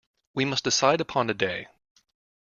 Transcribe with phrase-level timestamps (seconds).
[0.33, 1.67] We must decide upon a day.